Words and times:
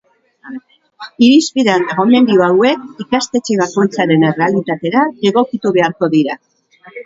Irizpide 1.25 1.71
eta 1.81 1.97
gomendio 1.99 2.41
hauek 2.47 2.89
ikastetxe 3.05 3.61
bakoitzaren 3.63 4.27
errealitatera 4.33 5.07
egokitu 5.33 5.77
beharko 5.81 6.15
dira. 6.19 6.43